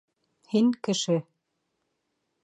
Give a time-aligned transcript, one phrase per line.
[0.53, 1.17] —Һин кеше.